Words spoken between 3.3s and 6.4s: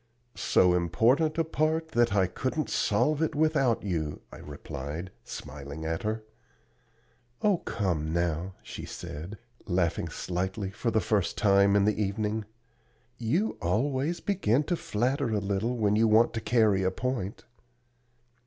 without you," I replied, smiling at her.